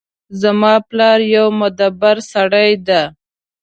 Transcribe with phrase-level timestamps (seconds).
[0.41, 3.01] زما پلار یو مدبر سړی ده